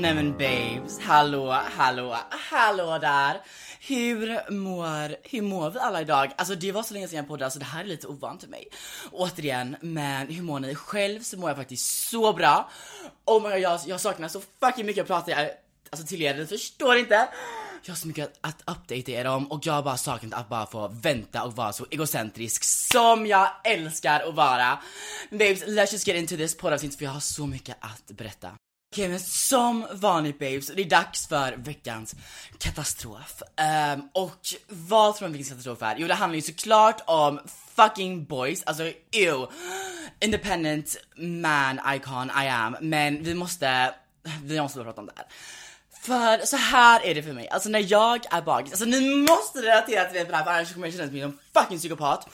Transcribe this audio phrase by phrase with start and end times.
[0.00, 3.40] Nej men babes, hallå, hallå, hallå där!
[3.80, 6.32] Hur mår, hur mår vi alla idag?
[6.36, 8.48] Alltså det var så länge sedan jag poddade så det här är lite ovant för
[8.48, 8.68] mig.
[9.12, 10.74] Återigen, men hur mår ni?
[10.74, 12.70] Själv så mår jag faktiskt så bra.
[13.24, 15.50] Oh my god, jag, jag saknar så fucking mycket att prata jag,
[15.90, 17.28] alltså till er, ni förstår inte.
[17.84, 20.66] Jag har så mycket att, att er om och jag har bara saknat att bara
[20.66, 24.78] få vänta och vara så egocentrisk som jag älskar att vara.
[25.30, 28.50] Babes, let's just get into this poddavsnitt för jag har så mycket att berätta.
[28.92, 32.14] Okej men som vanligt babes, det är dags för veckans
[32.58, 33.42] katastrof.
[33.94, 35.96] Um, och vad tror ni veckans katastrof är?
[35.98, 37.40] Jo det handlar ju såklart om
[37.76, 39.46] fucking boys, alltså ew.
[40.20, 43.94] Independent man icon I am, men vi måste,
[44.42, 45.26] vi måste prata om det här.
[46.02, 49.62] För så här är det för mig, alltså när jag är bakis, alltså ni måste
[49.62, 52.28] relatera till det här för annars kommer jag känna mig som en fucking psykopat.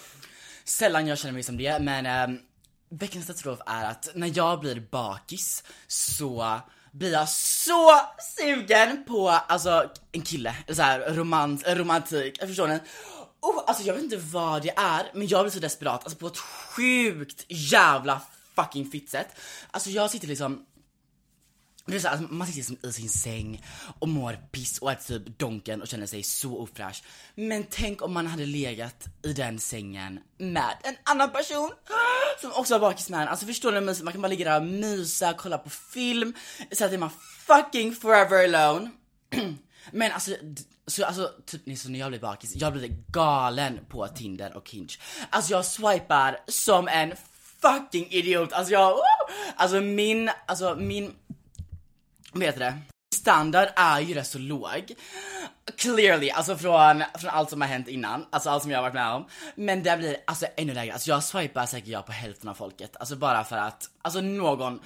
[0.64, 2.40] Sällan jag känner mig som det, men um,
[2.88, 6.60] Veckans katastrof är att när jag blir bakis så
[6.92, 8.00] blir jag så
[8.36, 12.80] sugen på alltså en kille, så här romant, romantik, förstår ni?
[13.40, 16.26] Oh, alltså jag vet inte vad det är, men jag blir så desperat, alltså på
[16.26, 18.20] ett sjukt jävla
[18.56, 19.28] fucking fitt sätt.
[19.70, 20.66] Alltså jag sitter liksom
[21.86, 23.64] det är så, alltså, man sitter i sin säng
[23.98, 27.02] och mår piss och äter typ donken och känner sig så ofräsch.
[27.34, 31.70] Men tänk om man hade legat i den sängen med en annan person
[32.40, 33.28] som också var bakis med en.
[33.28, 36.34] Alltså förstår ni Man kan bara ligga där och mysa, kolla på film,
[36.72, 37.10] så att är man
[37.46, 38.90] fucking forever alone.
[39.90, 40.36] Men alltså,
[40.86, 44.94] så alltså typ så när jag blir bakis, jag blir galen på Tinder och Hinge.
[45.30, 47.14] Alltså jag swipar som en
[47.60, 48.52] fucking idiot.
[48.52, 48.98] Alltså jag,
[49.56, 51.14] alltså min, alltså min
[52.34, 52.78] vet det?
[53.14, 54.94] Standard är ju rätt så låg.
[55.76, 58.94] Clearly, alltså från, från allt som har hänt innan, alltså allt som jag har varit
[58.94, 59.26] med om.
[59.54, 62.96] Men det blir alltså ännu lägre, alltså jag swipar säkert jag på hälften av folket.
[62.96, 64.80] Alltså bara för att, alltså någon,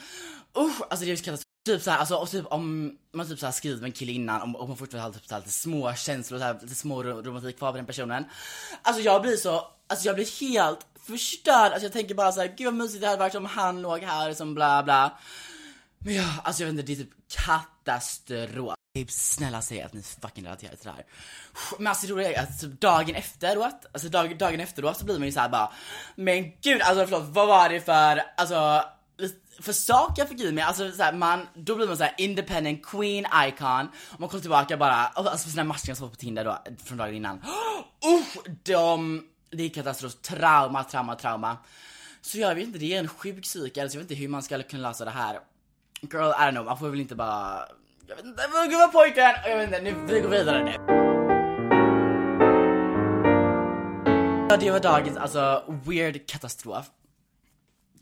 [0.58, 1.44] usch, alltså det är katastrof.
[1.66, 4.60] Typ såhär, alltså och typ om man typ såhär skriver med en kille innan och,
[4.60, 7.76] och man fortfarande har typ såhär lite små känslor, såhär, lite små romantik kvar på
[7.76, 8.24] den personen.
[8.82, 12.64] Alltså jag blir så, alltså jag blir helt förstörd, alltså jag tänker bara såhär, gud
[12.64, 15.18] vad mysigt det hade varit om han låg här som bla bla.
[15.98, 17.14] Men ja, alltså jag vet inte, det är typ
[17.44, 18.74] katastrof.
[18.94, 21.04] Typ snälla säg att ni fucking relaterar till det här.
[21.78, 25.18] Men alltså det roliga är att typ dagen efteråt, alltså dag, dagen efteråt så blir
[25.18, 25.72] man ju såhär bara
[26.14, 28.84] Men gud alltså förlåt, vad var det för, alltså
[29.60, 33.26] för sak jag fick i mig, alltså såhär, man, då blir man såhär independent queen
[33.48, 36.58] icon och man kollar tillbaka bara, alltså på sina matchningar som var på Tinder då,
[36.84, 37.38] från dagen innan.
[38.06, 41.56] Usch, de, det är katastrof, trauma, trauma, trauma.
[42.20, 44.42] Så jag vet inte, det är en sjuk psyk, alltså jag vet inte hur man
[44.42, 45.40] ska kunna lösa det här.
[46.00, 47.68] Girl, I don't know, man får väl inte bara...
[48.06, 49.34] Jag vet inte, gud vad pojken!
[49.46, 50.72] Jag vet inte, nu, vi går vidare nu.
[54.50, 56.86] Ja, det var dagens alltså weird katastrof.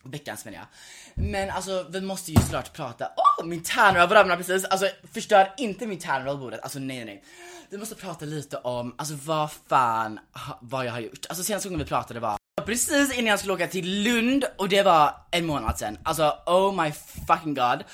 [0.04, 0.66] Veckans menar jag.
[1.14, 5.54] Men alltså vi måste ju såklart prata, åh oh, min tärnroll ramlade precis, alltså förstör
[5.56, 7.24] inte min tärnroll bordet, alltså nej nej.
[7.68, 10.20] Vi måste prata lite om, alltså vad fan,
[10.60, 11.26] vad jag har gjort.
[11.28, 14.82] Alltså senaste gången vi pratade var precis innan jag skulle åka till Lund och det
[14.82, 15.98] var en månad sen.
[16.02, 16.92] Alltså oh my
[17.26, 17.84] fucking god.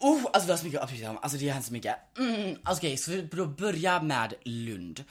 [0.00, 1.96] Oh, alltså det var så mycket att om, alltså det har hänt så mycket.
[2.18, 5.04] Mm, alltså okej, okay, så vi då börja med Lund.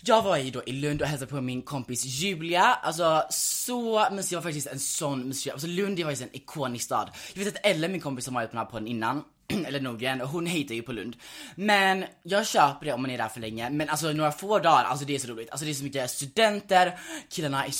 [0.00, 4.32] Jag var ju då i Lund och hälsade på min kompis Julia, alltså så mysigt,
[4.32, 7.10] jag var faktiskt en sån mysig, alltså Lund är faktiskt en ikonisk stad.
[7.34, 9.24] Jag vet att Ellen, min kompis som varit på den här podden innan,
[9.66, 11.16] eller Nordgren, hon hatar ju på Lund.
[11.54, 14.84] Men jag köper det om man är där för länge, men alltså några få dagar,
[14.84, 15.50] alltså det är så roligt.
[15.50, 16.98] Alltså det är så mycket studenter,
[17.30, 17.70] killarna är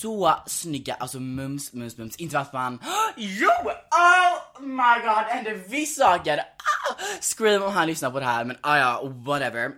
[0.00, 2.16] så snygga, alltså mums, mums, mums.
[2.16, 2.78] Inte för att man,
[3.16, 3.48] jo!
[3.90, 6.38] Oh my god, det händer vissa saker.
[6.38, 6.94] Ah!
[7.20, 9.70] Scream om han lyssnar på det här, men ah, ja, whatever.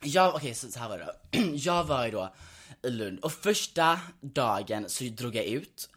[0.00, 2.34] Jag, okej okay, så, så här var det då, Jag var ju då
[2.82, 5.88] i Lund och första dagen så drog jag ut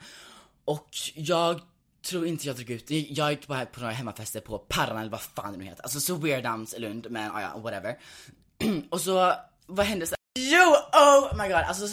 [0.66, 1.62] och jag
[2.06, 5.21] tror inte jag drog ut, jag gick bara på några hemmafester på Parran eller vad
[5.21, 5.83] fan det nu heter.
[5.83, 7.98] Alltså så weird dams i Lund men ah, ja, whatever.
[8.89, 9.33] och så,
[9.65, 10.15] vad hände sen?
[10.39, 11.88] Jo, oh my god, alltså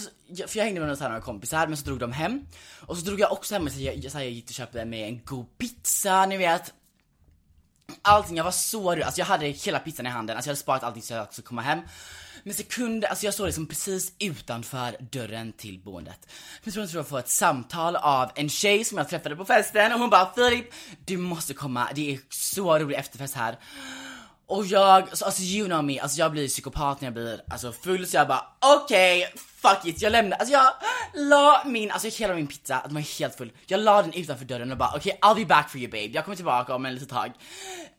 [0.47, 2.47] för jag hängde med några kompisar men så drog de hem
[2.81, 5.09] och så drog jag också hem och så jag, så jag gick och köpte med
[5.09, 6.75] en god pizza, ni vet
[8.03, 10.61] Allting, jag var så röd, alltså jag hade hela pizzan i handen, alltså jag hade
[10.61, 11.81] sparat allting så jag skulle komma hem
[12.49, 16.29] men sekunder, alltså jag står liksom precis utanför dörren till boendet.
[16.65, 19.93] Men så tror jag får ett samtal av en tjej som jag träffade på festen
[19.93, 20.67] och hon bara Filip,
[21.07, 23.59] du måste komma, det är så rolig efterfest här.
[24.49, 28.07] Och jag, alltså you know me, alltså jag blir psykopat när jag blir alltså full
[28.07, 30.73] så jag bara okej, okay, fuck it, jag lämnar, alltså jag
[31.15, 33.53] la min, alltså hela min pizza, den var helt full.
[33.67, 36.07] Jag la den utanför dörren och bara okej okay, I'll be back for you babe,
[36.07, 37.33] jag kommer tillbaka om en liten tag.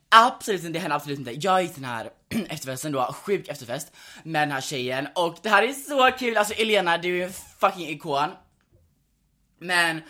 [0.09, 1.31] Absolut inte, det hände absolut inte.
[1.31, 2.09] Jag gick till den här
[2.49, 3.91] efterfesten då, sjuk efterfest
[4.23, 7.33] med den här tjejen och det här är så kul, alltså Elena du är en
[7.59, 8.29] fucking ikon.
[9.59, 10.01] Men,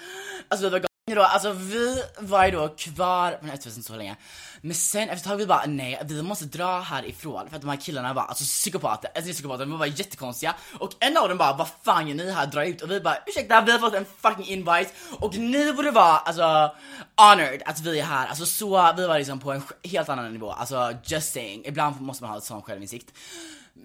[0.49, 3.95] alltså vi var då, alltså vi var ju då kvar på den här efterfesten så
[3.95, 4.15] länge.
[4.61, 7.69] Men sen efter ett tag vi bara nej, vi måste dra härifrån för att de
[7.69, 10.55] här killarna var alltså psykopater, alltså psykopater, de var jättekonstiga.
[10.79, 12.81] Och en av dem bara vad fan gör ni här, dra ut.
[12.81, 14.91] Och vi bara ursäkta vi har fått en fucking invite.
[15.19, 16.75] Och ni borde vara alltså
[17.15, 20.51] honored att vi är här, alltså så, vi var liksom på en helt annan nivå,
[20.51, 23.13] alltså just saying, ibland måste man ha sån självinsikt.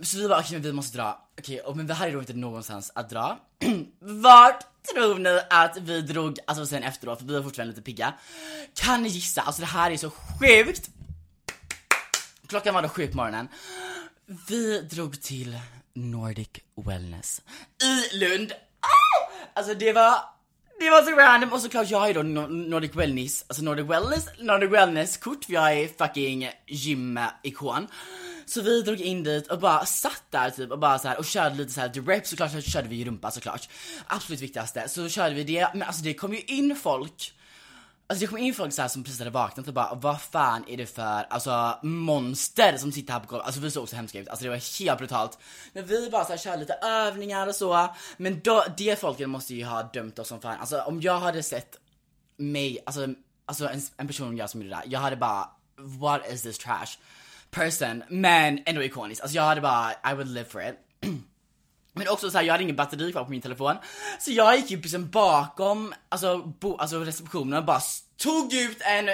[0.03, 2.19] Så vi bara okej okay, men vi måste dra, okej okay, men vi hade då
[2.19, 3.39] inte någonstans att dra.
[4.01, 8.15] Vart tror ni att vi drog, alltså sen efteråt, för vi var fortfarande lite pigga.
[8.75, 9.43] Kan ni gissa?
[9.43, 10.91] Alltså det här är så sjukt!
[12.47, 13.49] Klockan var då sju på morgonen.
[14.49, 15.61] Vi drog till
[15.95, 16.49] Nordic
[16.87, 17.43] Wellness
[17.83, 18.53] i Lund.
[18.53, 19.35] Oh!
[19.55, 20.19] Alltså det var
[20.79, 24.29] det var så random och såklart jag har ju då Nordic Wellness, alltså Nordic Wellness,
[24.39, 27.87] Nordic Wellness kort för jag är fucking gym-ikon.
[28.47, 31.25] Så vi drog in dit och bara satt där typ och bara så här och
[31.25, 33.69] körde lite så här direct såklart så körde vi rumpa såklart.
[34.07, 34.89] Absolut viktigaste.
[34.89, 37.35] Så körde vi det, men alltså det kom ju in folk
[38.07, 40.65] Alltså det kom in folk så här som precis hade vaknat och bara vad fan
[40.69, 43.47] är det för alltså monster som sitter här på golvet?
[43.47, 45.39] Alltså vi såg så hemska ut, alltså det var helt brutalt.
[45.73, 47.95] Men vi bara så här körde lite övningar och så.
[48.17, 50.61] Men då, det folket måste ju ha dömt oss som fan.
[50.61, 51.77] Alltså om jag hade sett
[52.37, 53.09] mig, alltså,
[53.47, 56.59] alltså en, en person jag som gjorde det där, jag hade bara what is this
[56.59, 56.99] trash?
[57.55, 59.23] Person, men ändå ikonisk.
[59.23, 60.75] Alltså jag hade bara, I would live for it.
[61.97, 63.77] Men också så här, jag hade ingen batteri kvar på min telefon.
[64.19, 67.81] Så jag gick ju liksom bakom, alltså, bo, alltså receptionen och bara
[68.17, 69.09] tog ut en,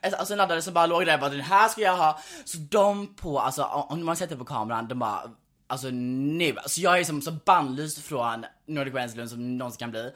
[0.00, 2.18] alltså en laddare som bara låg där, bara den här ska jag ha.
[2.44, 5.30] Så de på, alltså om man sätter på kameran, de bara
[5.66, 9.90] Alltså nu, alltså jag är som så bannlyst från Nordic Wales Lund som någonsin kan
[9.90, 10.12] bli.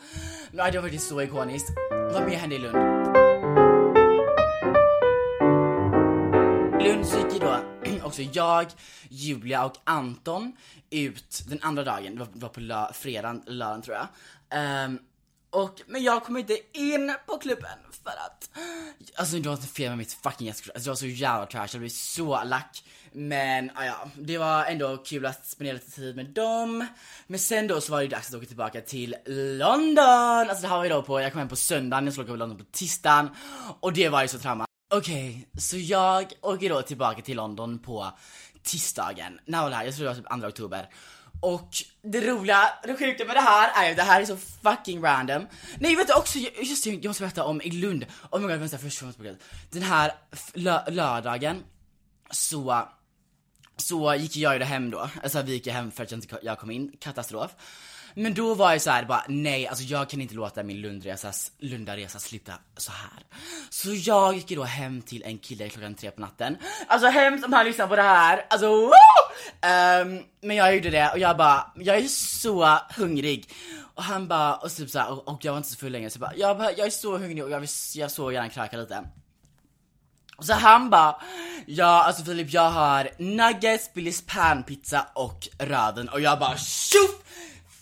[0.52, 1.68] Men det var faktiskt så ikoniskt.
[1.90, 3.27] Vad mer hände i Lund
[8.08, 8.66] också jag,
[9.08, 10.52] Julia och Anton
[10.90, 14.08] ut den andra dagen, det var, var på lö, fredagen, lördagen tror jag.
[14.84, 14.98] Um,
[15.50, 18.50] och, men jag kom inte in på klubben för att,
[19.16, 21.68] alltså det var inte fel med mitt fucking gästkort, alltså det var så jävla trash,
[21.72, 22.84] jag blev så lack.
[23.12, 26.86] Men ah, ja, det var ändå kul att spendera lite tid med dem.
[27.26, 29.16] Men sen då så var det dags att åka tillbaka till
[29.58, 30.04] London!
[30.48, 32.32] Alltså det här var ju då på, jag kom hem på söndagen, jag skulle åka
[32.32, 33.28] till London på tisdagen.
[33.80, 34.67] Och det var ju så trauma.
[34.90, 38.12] Okej, okay, så jag åker då tillbaka till London på
[38.62, 39.40] tisdagen.
[39.44, 39.84] När var det här?
[39.84, 40.88] Jag tror det var typ 2 oktober.
[41.42, 41.68] Och
[42.02, 45.46] det roliga, det sjuka med det här är ju, det här är så fucking random.
[45.78, 48.06] Nej vet du också, just det, jag måste berätta om i Lund.
[48.30, 49.02] Oh my god, vänta först,
[49.70, 50.12] Den här
[50.54, 51.64] lö lördagen
[52.30, 52.88] så
[53.76, 56.58] så gick jag ju hem då, alltså vi gick hem för att jag inte jag
[56.58, 57.50] kom in, katastrof.
[58.18, 61.32] Men då var jag så här, bara nej, alltså jag kan inte låta min Lundresa,
[61.58, 63.22] Lundaresa sluta så här.
[63.70, 66.56] Så jag gick ju då hem till en kille klockan tre på natten.
[66.86, 68.90] Alltså hemskt om han lyssnar på det här, alltså woo!
[69.62, 73.50] Um, men jag gjorde det och jag bara, jag är så hungrig.
[73.94, 76.10] Och han bara, och typ så här, och, och, jag var inte så full längre
[76.10, 78.48] så jag bara, jag, bara, jag är så hungrig och jag, vill, jag så gärna
[78.48, 79.04] kröka lite.
[80.38, 81.20] Så han bara,
[81.66, 87.10] ja alltså Filip jag har nuggets, Billys panpizza och röden och jag bara tjoff!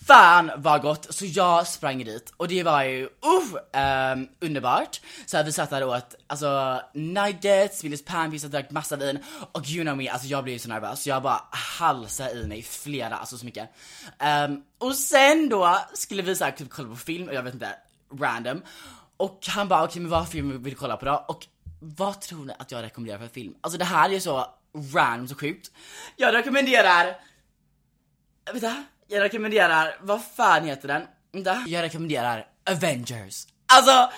[0.07, 1.13] Fan vad gott!
[1.13, 3.09] Så jag sprang dit och det var ju uh,
[4.13, 5.01] um, underbart.
[5.25, 9.83] Så vi satt där och åt alltså nuggets, Willys panpizza, drack massa vin och you
[9.83, 13.37] know me, alltså jag blev så nervös så jag bara halsade i mig flera, alltså
[13.37, 13.69] så mycket.
[14.47, 17.75] Um, och sen då skulle vi såhär typ kolla på film och jag vet inte,
[18.19, 18.61] random.
[19.17, 21.25] Och han bara okej okay, men vad film vill du kolla på då?
[21.27, 21.47] Och
[21.79, 23.55] vad tror ni att jag rekommenderar för film?
[23.61, 24.45] Alltså det här är så
[24.93, 25.71] random så sjukt.
[26.15, 27.15] Jag rekommenderar,
[28.51, 31.01] vänta, jag rekommenderar, vad fan heter den?
[31.33, 33.47] Vänta, jag rekommenderar Avengers.
[33.65, 34.11] Alltså,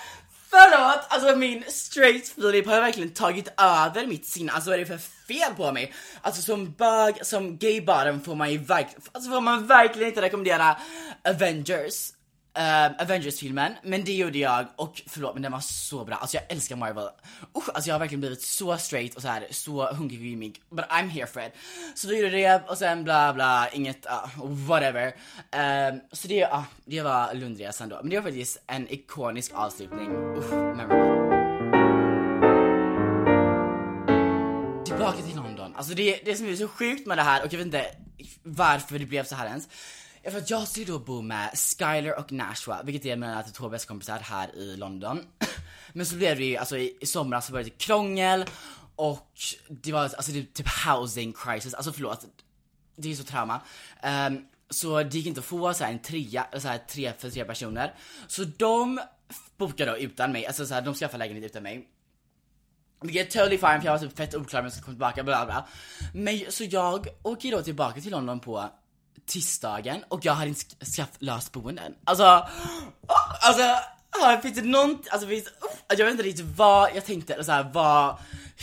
[0.50, 4.98] förlåt, alltså min straight Filip har verkligen tagit över mitt sinne, alltså vad är det
[4.98, 5.94] för fel på mig?
[6.22, 10.22] Alltså som bög, som gay bottom får man ju verkligen, alltså får man verkligen inte
[10.22, 10.76] rekommendera
[11.28, 12.10] Avengers
[12.58, 16.44] uh, Avengers-filmen, men det gjorde jag och förlåt men den var så bra, alltså jag
[16.48, 17.08] älskar Marvel.
[17.56, 21.08] Usch, alltså jag har verkligen blivit så straight och så här så hungrig but I'm
[21.08, 21.52] here for it.
[21.94, 25.06] Så vi gjorde det och sen bla bla, inget, uh, whatever.
[25.06, 30.10] Uh, så det, uh, det var Lundresan då, men det var faktiskt en ikonisk avslutning.
[30.36, 31.30] Usch, memorable.
[34.84, 37.58] Tillbaka till London, alltså det, det som är så sjukt med det här och jag
[37.58, 37.86] vet inte
[38.42, 39.68] varför det blev så här ens.
[40.22, 43.68] Ja, för att jag skulle då bo med Skyler och Nashua, vilket är mina två
[43.68, 45.26] bästa kompisar här i London.
[45.92, 48.44] Men så blev det ju, alltså i, i somras så var det krångel
[48.96, 49.32] och
[49.68, 52.26] det var alltså det, typ housing crisis, alltså förlåt.
[52.96, 53.60] Det är så trauma.
[54.28, 57.30] Um, så det gick inte att få så här, en trea, så här, tre för
[57.30, 57.94] tre personer.
[58.26, 59.00] Så de
[59.56, 61.88] bokade då utan mig, alltså så här, de skaffade lägenhet utan mig.
[63.02, 65.24] Vilket är totally fine för jag var typ fett oklar om jag skulle komma tillbaka
[65.24, 65.68] bla bla.
[66.14, 68.70] Men så jag åker då tillbaka till London på
[69.26, 71.94] tisdagen och jag hade inte skaffat löst boenden.
[72.04, 72.24] Alltså,
[73.40, 75.48] alltså, finns det nånt, alltså finns,
[75.88, 78.16] jag vet inte riktigt vad jag tänkte, eller så här, vad,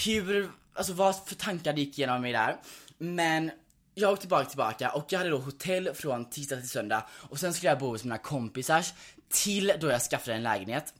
[0.06, 2.56] hur, alltså vad för tankar det gick igenom mig där.
[2.98, 3.52] Men
[3.94, 7.54] jag åkte tillbaka tillbaka och jag hade då hotell från tisdag till söndag och sen
[7.54, 8.86] skulle jag bo hos mina kompisar
[9.30, 10.94] till då jag skaffade en lägenhet.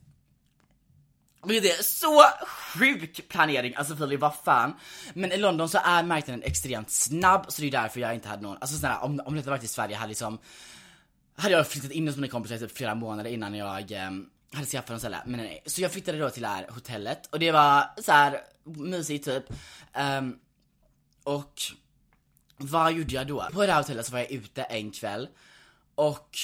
[1.46, 4.74] Det är så sjuk planering, alltså Filip vad fan.
[5.14, 8.42] Men i London så är marknaden extremt snabb så det är därför jag inte hade
[8.42, 10.38] någon, alltså snälla om, om det hade varit i Sverige hade liksom
[11.36, 14.10] hade jag flyttat in hos mina kompisar typ flera månader innan jag eh,
[14.52, 15.22] hade skaffat en ställe.
[15.26, 18.40] Men nej, så jag flyttade då till det här hotellet och det var så här
[18.64, 19.44] mysigt typ.
[20.18, 20.38] Um,
[21.24, 21.62] och
[22.56, 23.48] vad gjorde jag då?
[23.52, 25.28] På det här hotellet så var jag ute en kväll
[25.94, 26.38] och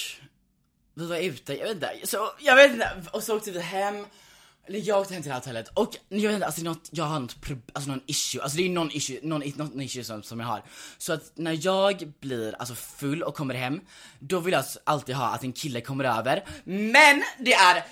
[0.95, 4.07] vi var ute, jag vet inte, så jag vet inte, och så åkte vi hem
[4.67, 7.05] eller jag åkte hem till det här hotellet och jag vet inte, alltså något, jag
[7.05, 7.37] har något,
[7.73, 10.63] alltså någon issue, alltså det är någon issue, någon, någon issue som, som jag har.
[10.99, 13.81] Så att när jag blir alltså full och kommer hem,
[14.19, 16.45] då vill jag alltså alltid ha att en kille kommer över.
[16.65, 17.85] Men det är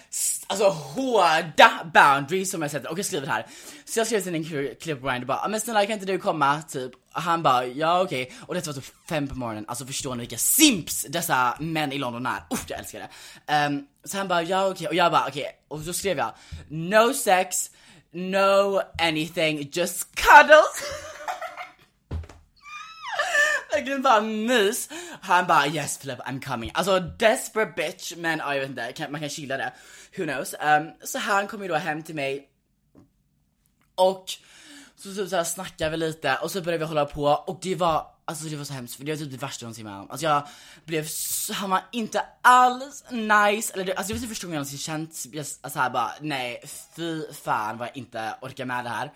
[0.52, 3.46] alltså hårda boundaries som jag sätter och jag skriver här.
[3.84, 4.44] Så jag skrev till en
[4.74, 7.42] kille på Ryan och bara, ah, men snälla kan inte du komma typ och han
[7.42, 8.36] bara, ja okej, okay.
[8.46, 11.98] och det var typ fem på morgonen, alltså förstår ni vilka simps dessa män i
[11.98, 12.44] London är?
[12.54, 12.98] Usch jag älskar
[13.46, 13.66] det.
[13.66, 14.86] Um, så han bara, ja okej, okay.
[14.86, 15.52] och jag bara okej, okay.
[15.68, 16.32] och så skrev jag,
[16.68, 17.70] no sex,
[18.12, 20.62] no anything, just cuddle.
[23.72, 24.88] Verkligen bara mys.
[25.24, 26.70] Han bara yes Philip I'm coming.
[26.74, 29.72] Alltså desperate bitch men ja, jag vet inte, man kan chilla det.
[30.16, 30.54] Who knows.
[30.54, 32.48] Um, så han kom ju då hem till mig
[33.94, 34.24] och
[34.96, 38.06] så typ såhär snackade vi lite och så började vi hålla på och det var,
[38.24, 40.10] alltså det var så hemskt för det var typ det värsta jag någonsin med honom.
[40.10, 40.48] Alltså jag
[40.84, 44.54] blev så, han var inte alls nice, eller det, alltså det var typ första gången
[44.54, 45.10] jag någonsin känt,
[45.62, 46.62] alltså här bara nej
[46.96, 49.12] fy fan vad jag inte orkar med det här.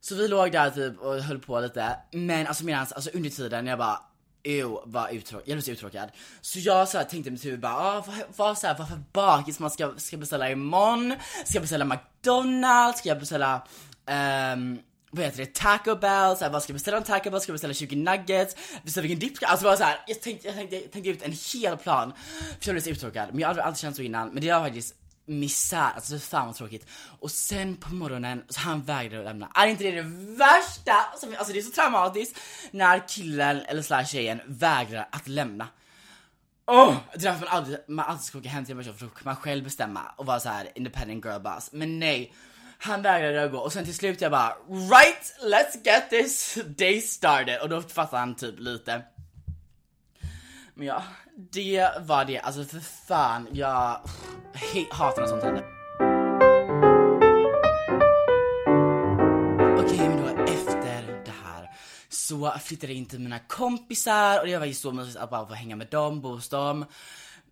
[0.00, 3.66] Så vi låg där typ och höll på lite, men alltså medans, alltså under tiden
[3.66, 4.00] jag bara
[4.46, 6.10] Ew, vad uttråkad, jag blev så uttråkad.
[6.40, 8.88] Så jag så här, tänkte i mitt huvud bara, ah, vad, vad, så här, vad
[8.88, 11.14] för bakis man ska, ska beställa imorgon?
[11.44, 12.98] Ska jag beställa McDonalds?
[12.98, 13.66] Ska jag beställa
[14.54, 14.78] um,
[15.10, 17.54] vad heter det, Taco Bell, såhär, vad ska jag beställa en Taco Bell, ska jag
[17.54, 21.10] beställa 20 nuggets, beställa vilken dipp, alltså bara såhär, jag tänkte, jag tänkte, jag tänkte
[21.10, 22.12] ut en hel plan.
[22.60, 24.52] För jag blev så uttråkad, men jag har aldrig, aldrig känt så innan, men det
[24.52, 24.94] var faktiskt
[25.26, 26.86] misär, alltså fan vad tråkigt.
[27.20, 29.50] Och sen på morgonen, så han vägrade att lämna.
[29.54, 30.92] Är inte det det värsta?
[30.92, 32.38] Alltså, alltså det är så traumatiskt
[32.70, 35.68] när killen eller slash tjejen vägrar att lämna.
[36.66, 36.88] Åh!
[36.88, 39.06] Oh, det är därför man aldrig, man alltid ska åka hem till en person för
[39.06, 41.68] då kan man själv bestämma och vara så här independent girl boss.
[41.72, 42.34] Men nej,
[42.78, 47.00] han vägrade att gå och sen till slut jag bara right, let's get this day
[47.00, 49.02] started och då fattade han typ lite.
[50.78, 51.02] Men ja,
[51.52, 52.38] det var det.
[52.38, 54.00] Alltså för fan, jag
[54.90, 55.64] hatar när sånt händer.
[59.84, 61.70] Okej, men då efter det här
[62.08, 65.46] så flyttade jag in till mina kompisar och det var ju så mysigt att bara
[65.46, 66.84] få hänga med dem, bo hos dem.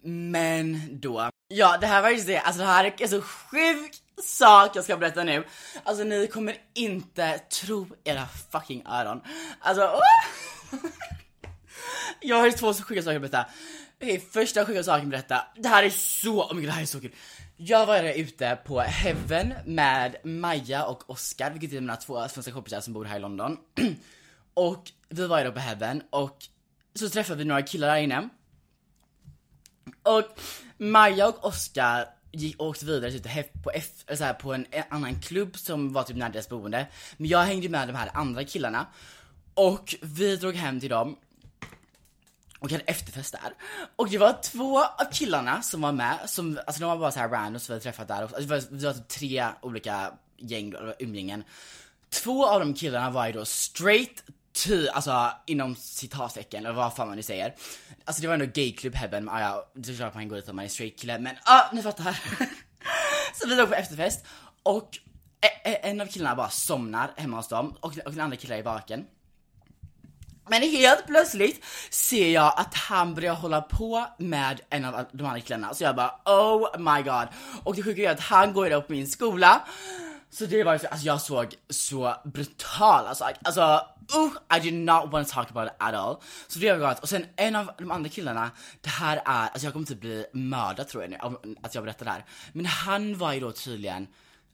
[0.03, 4.77] Men då, ja det här var ju det, alltså det här är så sjukt sak
[4.77, 5.45] jag ska berätta nu.
[5.85, 9.21] Alltså ni kommer inte tro era fucking öron.
[9.61, 10.79] Alltså, oh!
[12.21, 13.47] Jag har två sjuka saker att berätta.
[14.01, 15.47] Okej, första sjuka saken att berätta.
[15.57, 17.15] Det här är så, oh my God, det här är så kul.
[17.57, 22.81] Jag var ute på Heaven med Maja och Oskar, vilket är mina två svenska kompisar
[22.81, 23.57] som bor här i London.
[24.55, 26.39] och vi var ju då på Heaven och
[26.95, 28.29] så träffade vi några killar där inne.
[30.03, 30.39] Och
[30.79, 34.67] Maja och Oskar gick, åkte vidare typ, till hef- på, F, så här, på en,
[34.71, 36.87] en annan klubb som var typ nära deras boende.
[37.17, 38.87] Men jag hängde med de här andra killarna.
[39.55, 41.17] Och vi drog hem till dem
[42.65, 43.55] och hade efterfest där.
[43.97, 47.19] Och det var två av killarna som var med, som, alltså de var bara så
[47.19, 48.25] här random som vi hade träffat där.
[48.25, 51.45] Och, alltså, det, var, det var typ tre olika gäng då, umgängen.
[52.11, 57.09] Två av de killarna var ju då straight to, alltså inom citattecken eller vad fan
[57.09, 57.55] man nu säger.
[58.05, 60.35] Alltså det var ändå gayklubb heaven, men ah, ja, det är klart man kan gå
[60.35, 62.13] dit om man är straight kille, men ah, ni fattar.
[63.41, 64.25] så vi låg på efterfest
[64.63, 64.99] och
[65.41, 68.59] e- e- en av killarna bara somnar hemma hos dem och, och den andra killen
[68.59, 69.07] är vaken.
[70.49, 75.41] Men helt plötsligt ser jag att han börjar hålla på med en av de andra
[75.41, 77.29] killarna, så jag bara oh my god.
[77.65, 79.63] Och det sjuka är att han går upp på min skola.
[80.31, 83.87] Så det var ju, alltså jag såg så brutala alltså, alltså
[84.17, 86.17] uh, I did not want to talk about it at all.
[86.49, 87.01] Så det var galet.
[87.01, 90.27] Och sen en av de andra killarna, det här är, alltså jag kommer typ bli
[90.33, 91.19] mördad tror jag nu,
[91.63, 92.25] att jag berättar det här.
[92.53, 94.07] Men han var ju då tydligen,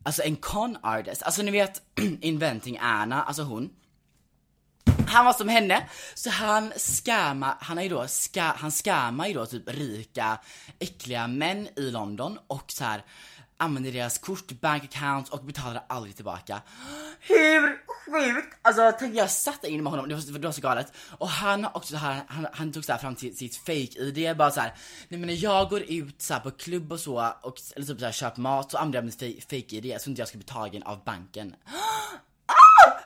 [0.02, 1.82] alltså en con artist, alltså ni vet
[2.20, 3.70] Inventing Anna, alltså hon.
[5.10, 9.34] Han var som henne, så han scammar, han är ju då, ska, han scammar ju
[9.34, 10.38] då typ rika,
[10.78, 13.04] äckliga män i London och så här
[13.60, 14.96] använder deras kort, bank
[15.30, 16.62] och betalar aldrig tillbaka.
[17.20, 18.58] Hur sjukt?
[18.62, 20.92] Alltså tänk jag satt in med honom, det var, det var så galet.
[21.18, 24.60] Och han också här, han, han tog så här fram till sitt fake-id, bara så
[24.60, 24.74] här,
[25.08, 27.98] nej men när jag går ut så här på klubb och så, och, eller typ
[27.98, 30.82] så här, köper mat så använder jag mitt fake-id så inte jag ska bli tagen
[30.82, 31.54] av banken.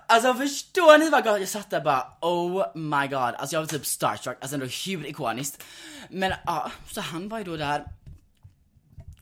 [0.06, 1.40] Alltså förstår ni vad galet?
[1.40, 5.06] Jag satt där bara oh my god, alltså jag var typ starstruck, alltså ändå hur
[5.06, 5.62] ikoniskt.
[6.10, 7.84] Men ja, så han var ju då där.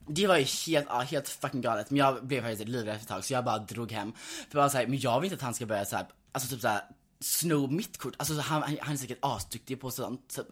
[0.06, 3.24] Det var ju helt, ja, helt fucking galet, men jag blev faktiskt livrädd ett tag
[3.24, 4.12] så jag bara drog hem.
[4.50, 6.82] För bara såhär, men jag vill inte att han ska börja såhär, alltså typ såhär
[7.20, 10.34] sno mitt kort, alltså han, han, han är säkert asduktig på sånt.
[10.34, 10.46] Typ.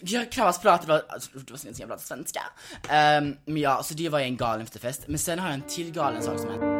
[0.00, 2.40] Jag knappt pratade, alltså, det var så jag pratade svenska.
[2.82, 5.08] Um, men ja, så det var ju en galen efterfest.
[5.08, 6.79] Men sen har jag en till galen sak som hände.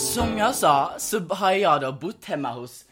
[0.00, 2.84] Som jag sa så har jag då bott hemma hos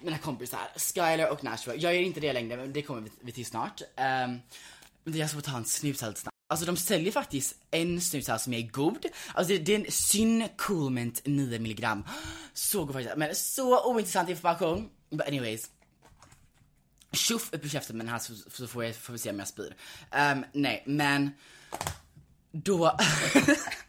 [0.00, 1.74] mina kompisar Skyler och Nashua.
[1.74, 3.82] Jag gör inte det längre men det kommer vi till snart.
[4.26, 4.40] Um,
[5.14, 6.34] jag ska ta en snus helt snabbt.
[6.48, 9.06] Alltså de säljer faktiskt en snus här som är god.
[9.34, 12.04] Alltså det, det är en Syn Coolment 9 milligram.
[12.52, 13.16] Så god faktiskt.
[13.16, 14.90] Men så ointressant information.
[15.10, 15.70] But anyways.
[17.12, 19.38] Tjoff upp i käften med den här så, så får, jag, får vi se om
[19.38, 19.76] jag spyr.
[20.32, 21.30] Um, nej men.
[22.52, 22.98] Då.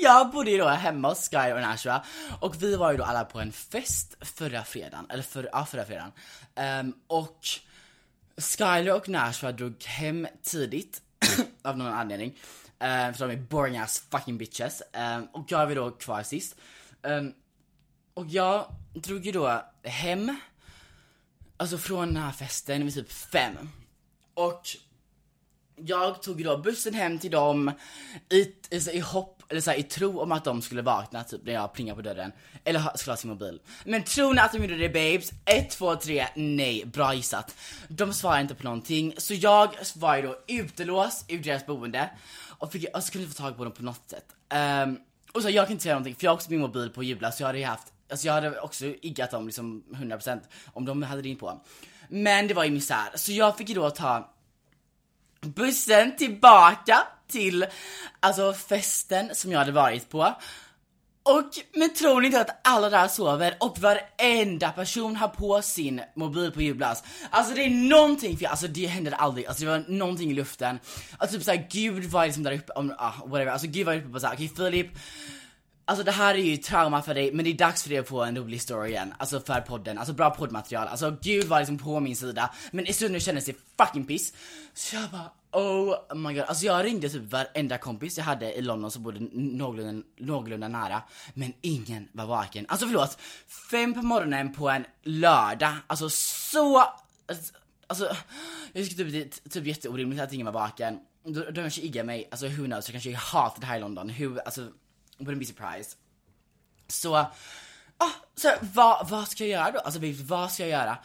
[0.00, 2.04] Jag bodde ju då hemma hos Sky och Nashua
[2.40, 5.84] och vi var ju då alla på en fest förra fredagen, eller för, ja, förra
[5.84, 6.12] fredagen.
[6.56, 7.46] Um, och
[8.36, 11.02] Skyler och Nashua drog hem tidigt
[11.62, 12.30] av någon anledning.
[12.80, 14.82] Um, för de är boring ass fucking bitches.
[14.92, 16.56] Um, och jag var då kvar sist.
[17.02, 17.34] Um,
[18.14, 20.36] och jag drog ju då hem,
[21.56, 23.70] alltså från den här festen vid typ fem.
[24.34, 24.62] Och
[25.86, 27.72] jag tog ju då bussen hem till dem
[28.28, 31.40] i, i, i hopp, eller så här, i tro om att de skulle vakna typ
[31.44, 32.32] när jag plingade på dörren.
[32.64, 33.60] Eller ha, skulle ha sin mobil.
[33.84, 35.32] Men tror ni att de gjorde det babes?
[35.44, 37.54] 1, 2, 3, nej, bra gissat.
[37.88, 42.10] De svarade inte på någonting, så jag var ju då utelåst ur deras boende.
[42.58, 44.26] Och, fick, och så kunde jag få tag på dem på något sätt.
[44.84, 44.98] Um,
[45.32, 47.32] och så jag kan inte säga någonting för jag har också min mobil på Jula
[47.32, 50.40] så jag hade ju haft, alltså jag hade också iggat dem liksom 100%
[50.72, 51.60] om de hade ringt på.
[52.08, 54.34] Men det var ju misär, så jag fick ju då ta
[55.52, 56.98] bussen tillbaka
[57.30, 57.66] till
[58.20, 60.34] alltså festen som jag hade varit på.
[61.22, 66.00] Och men tror ni inte att alla där sover och varenda person har på sin
[66.16, 67.04] mobil på julblast?
[67.30, 70.78] Alltså det är någonting för alltså det hände aldrig, alltså det var någonting i luften.
[71.18, 74.08] Alltså typ såhär gud var liksom där uppe, om, ah, whatever, alltså gud var uppe
[74.08, 74.98] på såhär, okej okay, Filip
[75.88, 78.08] Alltså det här är ju trauma för dig, men det är dags för dig att
[78.08, 79.14] få en rolig story igen.
[79.18, 80.88] Alltså för podden, alltså bra poddmaterial.
[80.88, 82.54] Alltså gud var liksom på min sida.
[82.70, 84.32] Men i stunden kändes det fucking piss.
[84.74, 86.44] Så jag bara oh my god.
[86.44, 91.02] Alltså jag ringde typ varenda kompis jag hade i London som bodde någorlunda, någorlunda nära.
[91.34, 92.66] Men ingen var vaken.
[92.68, 93.18] Alltså förlåt,
[93.70, 95.72] fem på morgonen på en lördag.
[95.86, 96.78] Alltså så...
[97.28, 97.52] Alltså,
[97.86, 98.16] alltså
[98.72, 100.98] jag tycker typ det är typ jätteorimligt att ingen var vaken.
[101.24, 104.12] De, de kanske iggar mig, alltså who knows, jag kanske hatar det här i London.
[104.18, 104.68] Who, alltså
[105.18, 105.96] wouldn't be surprised.
[106.88, 109.78] Så, ah, så vad, vad ska jag göra då?
[109.78, 110.98] Alltså vad ska jag göra?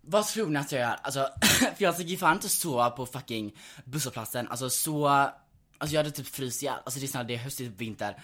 [0.00, 0.98] Vad tror ni att jag gör?
[1.02, 6.10] Alltså, för jag gick fan inte sova på fucking busshållplatsen, alltså så, alltså jag hade
[6.10, 8.22] typ fryst ihjäl, alltså det är snarare det är höst, det är vinter.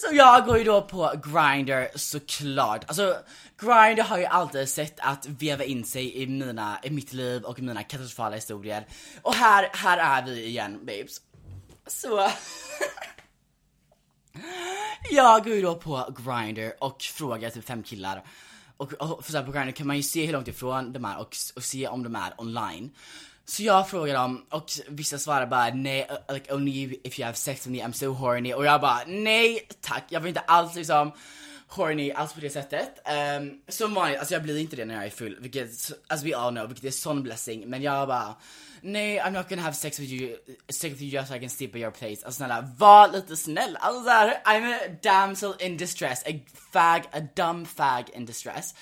[0.00, 2.84] Så jag går ju då på Grindr såklart.
[2.86, 3.16] Alltså
[3.58, 7.60] Grindr har ju alltid sett att veva in sig i mina, i mitt liv och
[7.60, 8.86] mina katastrofala historier.
[9.22, 11.20] Och här, här är vi igen babes.
[11.86, 12.30] Så
[15.10, 18.24] Jag går ju då på Grindr och frågar typ fem killar.
[18.76, 21.18] Och, och för så på Grindr kan man ju se hur långt ifrån de är
[21.18, 22.90] och, och se om de är online.
[23.44, 27.66] Så jag frågar dem och vissa svarar bara nej, like only if you have sex
[27.66, 31.12] with me I'm so horny och jag bara nej tack, jag vill inte alls liksom
[31.68, 32.88] horny alls på det sättet.
[33.40, 36.36] Um, som vanligt, alltså jag blir inte det när jag är full, vilket as we
[36.36, 37.70] all know, vilket är sån blessing.
[37.70, 38.34] Men jag bara
[38.82, 40.36] nej I'm not gonna have sex with you,
[40.68, 42.24] sex with you just so I can sleep at your place.
[42.24, 43.76] Alltså snälla, var lite snäll.
[43.80, 46.40] Alltså såhär, I'm a damsel in distress, a
[46.72, 48.74] fag, a dumb fag in distress.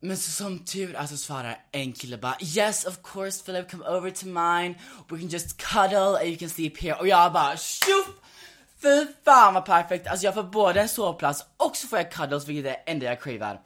[0.00, 4.10] Men så som tur är svarar en kille bara Yes of course Philip come over
[4.10, 4.74] to mine
[5.08, 8.08] We can just cuddle and you can sleep here Och jag bara tjoff!
[8.82, 10.06] Fy fan vad perfekt!
[10.06, 13.06] Alltså jag får både en sovplats och så får jag cuddles vilket är det enda
[13.06, 13.60] jag cravar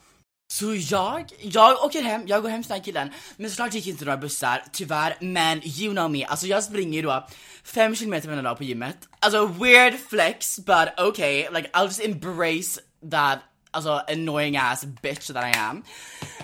[0.51, 3.11] så jag, jag åker hem, jag går hem till den här killen.
[3.37, 5.17] Men såklart gick inte några bussar, tyvärr.
[5.21, 7.27] Men you know me, alltså jag springer då
[7.65, 8.97] 5 km varje dag på gymmet.
[9.21, 11.49] Alltså weird flex but okay.
[11.51, 12.81] Like I'll just embrace
[13.11, 13.39] that
[13.71, 15.83] alltså annoying ass bitch that I am.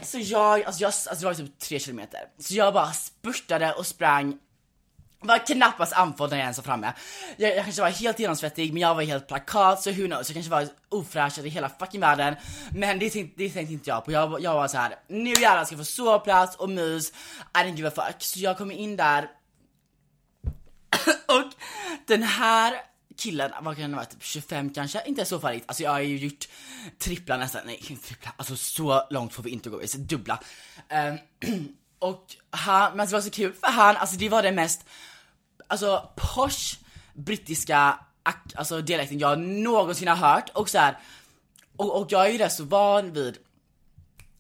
[0.03, 2.07] Så jag, alltså jag, alltså det var typ 3km,
[2.39, 4.39] Så jag bara spurtade och sprang
[5.27, 6.93] var knappast andfådd när jag ens var framme.
[7.37, 10.35] Jag, jag kanske var helt genomsvettig men jag var helt plakat så who knows, jag
[10.35, 12.35] kanske var ofräschad i hela fucking världen.
[12.73, 14.13] Men det, tänkte, det tänkte inte jag på.
[14.13, 17.11] Jag, jag var så här: nu jävlar ska jag få sovplats och mys,
[17.55, 18.23] I don't give a fuck.
[18.23, 19.29] Så jag kom in där
[21.27, 21.53] och
[22.07, 22.75] den här
[23.17, 25.03] killen, vad kan det vara, typ 25 kanske?
[25.07, 25.65] Inte så farligt.
[25.67, 26.49] Alltså jag har ju gjort
[26.99, 30.41] trippla nästan, nej inte trippla, alltså så långt får vi inte gå, så dubbla.
[30.91, 31.19] Um,
[31.99, 34.87] och han, men det var så kul för han, alltså det var det mest,
[35.69, 36.77] alltså posh
[37.13, 37.99] brittiska
[38.55, 40.99] alltså dialekten jag någonsin har hört och så här,
[41.77, 43.39] och, och jag är ju rätt så van vid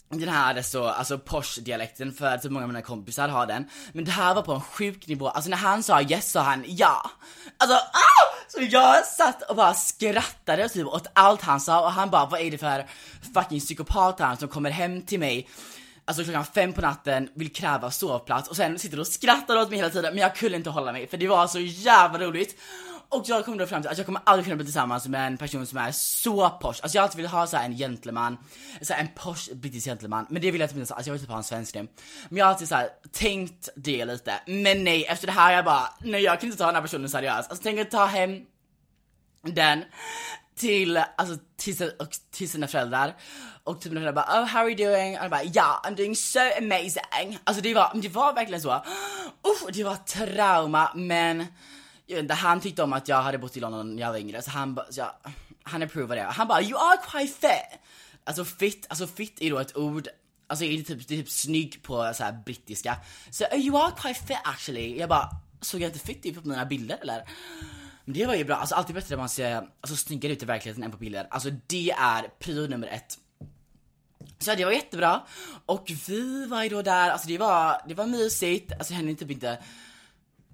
[0.08, 3.68] den här så, alltså posh-dialekten för att så många av mina kompisar har den.
[3.92, 6.64] Men det här var på en sjuk nivå, alltså när han sa yes sa han
[6.66, 7.10] ja.
[7.58, 8.34] Alltså ah!
[8.48, 12.40] Så jag satt och bara skrattade typ åt allt han sa och han bara vad
[12.40, 12.87] är det för
[13.34, 15.48] fucking psykopat han som kommer hem till mig
[16.06, 19.70] Alltså klockan fem på natten, vill kräva sovplats och sen sitter du och skrattar åt
[19.70, 22.60] mig hela tiden men jag kunde inte hålla mig för det var så jävla roligt.
[23.08, 25.36] Och jag kom då fram till att jag kommer aldrig kunna bli tillsammans med en
[25.36, 26.66] person som är så posh.
[26.66, 28.38] Alltså jag har alltid velat ha så en gentleman,
[28.82, 30.26] så en posh brittisk gentleman.
[30.30, 31.88] Men det vill jag inte, alltså jag vill typ ha en svensk nu.
[32.28, 34.34] Men jag har alltid så här, tänkt det lite.
[34.46, 37.08] Men nej, efter det här jag bara, nej jag kan inte ta den här personen
[37.08, 37.50] seriöst.
[37.50, 38.40] Alltså tänk att ta hem
[39.42, 39.84] den
[40.56, 41.90] till, alltså till,
[42.30, 43.14] till sina föräldrar.
[43.64, 45.18] Och typ mina föräldrar bara oh how are you doing?
[45.18, 47.38] Och jag bara ja I'm doing so amazing.
[47.44, 48.84] Alltså det var, det var verkligen så.
[49.42, 51.46] Uff, det var trauma men
[52.06, 54.18] jag vet inte, han tyckte om att jag hade bott i London när jag var
[54.18, 55.20] yngre så han bara, ja,
[55.62, 56.26] han approvade det.
[56.26, 57.80] Han bara you are quite fit.
[58.24, 60.08] Alltså fit, alltså fit är då ett ord
[60.46, 62.96] Alltså är typ, det är typ snygg på så här brittiska.
[63.30, 64.98] Så so, you are quite fit actually.
[64.98, 67.24] Jag bara, såg jag inte fit ut på mina bilder eller?
[68.04, 70.46] Men det var ju bra, alltså alltid bättre att man ser alltså, snyggare ut i
[70.46, 71.26] verkligheten än på bilder.
[71.30, 73.18] Alltså det är prio nummer ett.
[74.38, 75.22] Så det var jättebra.
[75.66, 79.14] Och vi var ju då där, alltså det var, det var mysigt, alltså det hände
[79.14, 79.58] typ inte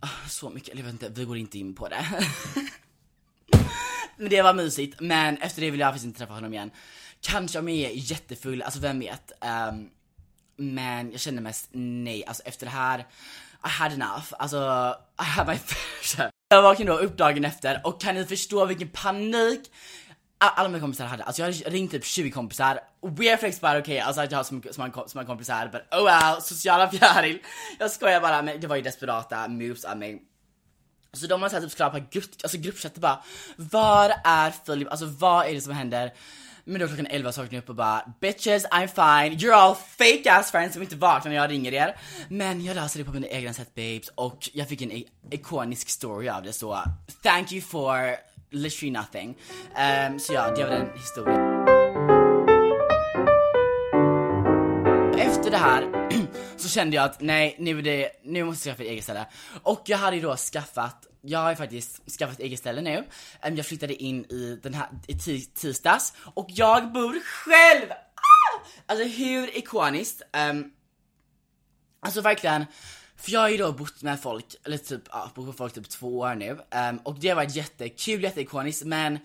[0.00, 2.06] ah, så mycket, eller jag vet inte, vi går inte in på det.
[4.16, 6.70] men det var mysigt, men efter det vill jag faktiskt inte träffa honom igen.
[7.20, 9.32] Kanske om jag är jättefull, alltså vem vet.
[9.70, 9.90] Um,
[10.56, 12.98] men jag känner mest nej, alltså efter det här,
[13.64, 14.58] I had enough, alltså
[15.20, 16.29] I had my fair share.
[16.52, 19.70] Jag vaknade då upp dagen efter och kan ni förstå vilken panik
[20.38, 22.80] alla mina kompisar hade, alltså jag hade ringt typ 20 kompisar,
[23.18, 24.80] weird flex bara okej, okay, alltså att jag har så,
[25.14, 27.38] många, kompisar, but oh well, sociala fjäril.
[27.78, 30.22] Jag skojar bara, men det var ju desperata moves av mig.
[31.12, 33.22] Så de har såhär typ skrapat grupp, alltså gruppchatten bara,
[33.56, 36.12] var är Filip, alltså vad är det som händer?
[36.64, 39.75] Men då klockan 11 så vaknade jag upp och bara Bitches I'm fine, you're all
[39.75, 41.96] fake ass friends som inte vaknar när jag ringer er
[42.29, 46.29] Men jag löser det på mina egna sätt babes och jag fick en ikonisk story
[46.29, 46.79] av det så
[47.23, 48.16] Thank you for
[48.51, 49.37] literally nothing.
[49.77, 51.66] Um, så ja, det var den historien.
[55.18, 55.99] Efter det här
[56.61, 59.27] så kände jag att nej, nu, det, nu måste jag skaffa ett eget ställe.
[59.62, 63.05] Och jag hade ju då skaffat jag har ju faktiskt skaffat ett eget ställe nu.
[63.40, 65.14] Ehm, jag flyttade in i den här i
[65.55, 67.90] tisdags och jag bor själv!
[67.90, 68.61] Ah!
[68.87, 70.23] Alltså hur ikoniskt?
[70.51, 70.73] Um,
[72.01, 72.66] alltså verkligen,
[73.16, 75.88] för jag har ju då bott med folk, eller typ, ja, bott med folk typ
[75.88, 76.51] två år nu.
[76.90, 79.18] Um, och det har varit jättekul, jätteikoniskt men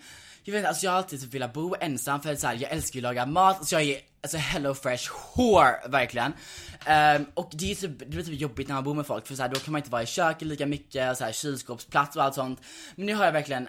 [0.46, 2.70] jag vet alltså jag har alltid typ velat bo ensam för att så här, jag
[2.70, 6.32] älskar ju att laga mat, så jag är alltså hello fresh whore verkligen.
[7.16, 9.34] Um, och det är typ, det blir typ jobbigt när man bor med folk för
[9.34, 12.22] så här, då kan man inte vara i köket lika mycket, så här, kylskåpsplats och
[12.22, 12.60] allt sånt.
[12.94, 13.68] Men nu har jag verkligen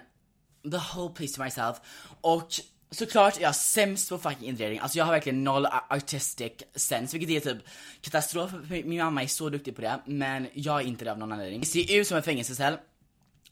[0.62, 1.76] the whole place to myself.
[2.20, 2.48] Och
[2.90, 7.46] såklart är jag sämst på fucking inredning, alltså jag har verkligen noll artistic sense, vilket
[7.46, 7.64] är typ
[8.00, 11.32] katastrof, min mamma är så duktig på det, men jag är inte det av någon
[11.32, 11.60] anledning.
[11.60, 12.76] Det ser ut som en fängelsecell,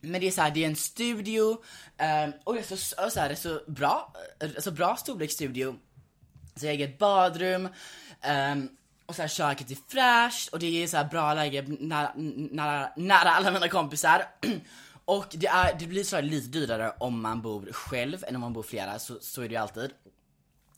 [0.06, 1.64] men det är så här, det är en studio,
[1.98, 2.76] eh, och det är så,
[3.10, 5.76] så här, det är så bra, alltså bra storlek studio.
[6.54, 7.68] Så jag har eget badrum,
[8.20, 8.54] eh,
[9.06, 12.92] och så här, köket är fräscht och det är så här bra läge nära, nära,
[12.96, 14.24] nära alla mina kompisar.
[15.04, 18.40] och det, är, det blir så här lite dyrare om man bor själv än om
[18.40, 19.90] man bor flera, så, så är det ju alltid.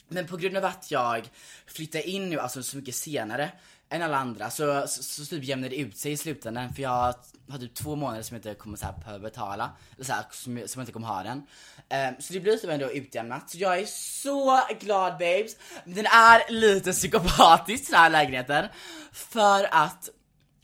[0.08, 1.30] Men på grund av att jag
[1.66, 3.50] flyttar in nu alltså så mycket senare
[3.90, 7.14] än alla andra så, så, så typ jämnar det ut sig i slutändan för jag
[7.48, 10.24] har typ två månader som jag inte kommer så här behöva betala, eller så här,
[10.30, 11.38] som, som jag inte kommer ha den.
[11.38, 15.56] Um, så det blir typ ändå utjämnat, så jag är så glad babes.
[15.84, 18.68] Den är lite psykopatisk den här lägenheten,
[19.12, 20.08] för att,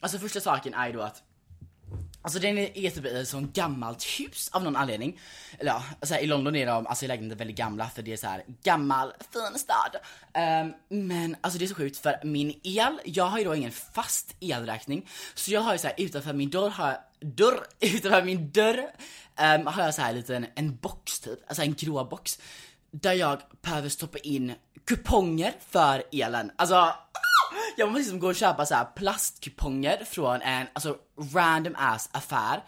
[0.00, 1.22] alltså första saken är ju då att
[2.24, 5.20] Alltså den är typ i ett sånt gammalt hus av någon anledning.
[5.58, 8.26] Eller ja, alltså i London är de, alltså lägenheter väldigt gamla för det är så
[8.26, 9.96] här gammal, fin stad.
[10.34, 10.74] Um,
[11.06, 14.36] men alltså det är så sjukt för min el, jag har ju då ingen fast
[14.40, 15.08] elräkning.
[15.34, 18.78] Så jag har ju så här utanför min dörr har jag, dörr, utanför min dörr
[19.58, 22.38] um, har jag så här liten, en box typ, alltså en grå box.
[22.90, 26.52] Där jag behöver stoppa in kuponger för elen.
[26.56, 26.94] Alltså
[27.76, 30.96] jag måste liksom gå och köpa så här plastkuponger från en alltså
[31.34, 32.62] random ass affär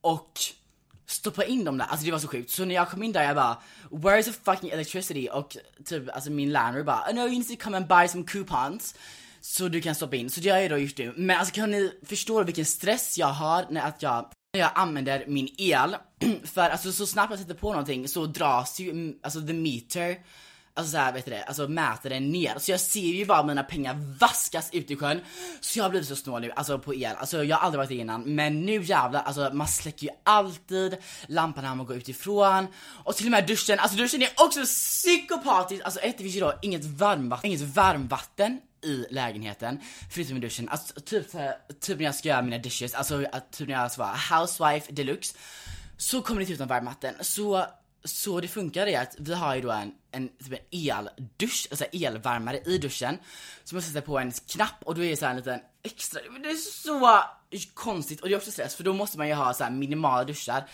[0.00, 0.40] och
[1.06, 2.50] stoppa in dem där, alltså det var så sjukt.
[2.50, 3.56] Så när jag kom in där jag bara
[3.90, 5.28] Where is the fucking electricity?
[5.32, 8.24] Och typ alltså min landlord bara oh, No you need to come and buy some
[8.24, 8.94] coupons
[9.40, 11.14] Så du kan stoppa in, så det har jag då gjort nu.
[11.16, 15.24] Men alltså kan ni förstå vilken stress jag har när att jag när jag använder
[15.26, 15.96] min el,
[16.44, 20.16] för alltså så snabbt jag sätter på någonting så dras ju, alltså the meter
[20.74, 22.58] Alltså såhär, vet du det, alltså mäter den ner.
[22.58, 25.20] Så jag ser ju bara mina pengar vaskas ut i sjön.
[25.60, 27.16] Så jag har blivit så snål nu, alltså på el.
[27.16, 30.96] Alltså jag har aldrig varit det innan, men nu jävlar, alltså man släcker ju alltid
[31.26, 32.66] lampan när man går utifrån.
[33.04, 35.84] Och till och med duschen, alltså duschen är också psykopatisk.
[35.84, 39.80] Alltså ett, det finns ju då inget varmvatten, inget varmvatten i lägenheten,
[40.10, 40.68] förutom i duschen.
[40.68, 41.26] Alltså typ,
[41.80, 45.36] typ när jag ska göra mina dishes, alltså typ när jag ska vara housewife deluxe,
[45.96, 47.14] så kommer det inte ut någon varmvatten.
[47.20, 47.66] Så
[48.04, 51.84] så det funkar är att vi har ju då en, en, typ en eldusch, alltså
[51.84, 53.18] elvärmare i duschen.
[53.64, 56.48] Som man sätter på en knapp och då är det så en liten extra, det
[56.48, 57.22] är så
[57.74, 60.24] konstigt och det är också stress för då måste man ju ha så här minimala
[60.24, 60.68] duschar.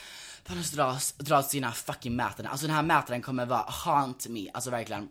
[0.44, 4.50] För att dra, dra sina fucking mätaren, alltså den här mätaren kommer vara haunt me,
[4.52, 5.08] alltså verkligen.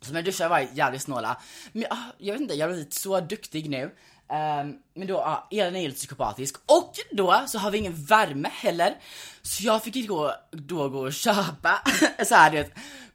[0.00, 1.40] Så mina duschar var jävligt snåla.
[1.72, 3.94] Men jag, jag vet inte, jag har blivit så duktig nu.
[4.28, 6.56] Um, men då, ja, elen är helt psykopatisk.
[6.66, 8.96] Och då så har vi ingen värme heller.
[9.42, 11.82] Så jag fick ju gå, då gå och köpa
[12.26, 12.72] så här, du vet,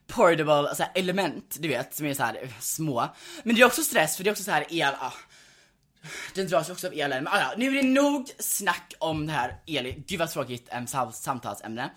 [0.08, 3.10] portable så här, element, du vet, som är så här eh, små.
[3.44, 5.14] Men det är också stress för det är också så här el, ah,
[6.36, 7.24] den dras ju också av elen.
[7.24, 9.94] Men ah, ja, nu är det nog snack om det här el.
[10.08, 11.90] Gud vad tråkigt um, samtalsämne.